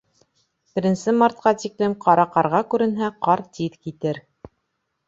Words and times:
Беренсе 0.79 1.13
мартҡа 1.17 1.53
тиклем 1.65 1.95
ҡара 2.07 2.27
ҡарға 2.39 2.63
күренһә, 2.73 3.13
ҡар 3.29 3.47
тиҙ 3.61 3.79
китер. 3.87 4.27